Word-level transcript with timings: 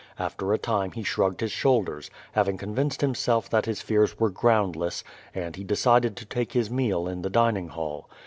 After 0.17 0.51
a 0.51 0.57
time 0.57 0.93
he 0.93 1.03
shrugged 1.03 1.41
his 1.41 1.51
shoulders, 1.51 2.09
having 2.31 2.57
convinced 2.57 3.01
himself 3.01 3.47
that 3.51 3.67
his 3.67 3.83
fears 3.83 4.19
were 4.19 4.31
groundless, 4.31 5.03
and 5.35 5.55
he 5.55 5.63
decided 5.63 6.15
to 6.17 6.25
take 6.25 6.53
his 6.53 6.71
meal 6.71 7.07
in 7.07 7.21
the 7.21 7.29
dining 7.29 7.69
Eall. 7.69 8.05